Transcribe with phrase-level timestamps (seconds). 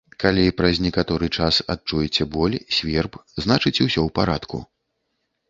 [0.21, 4.57] Калі праз некаторы час адчуеце боль, сверб, значыць, усё ў парадку!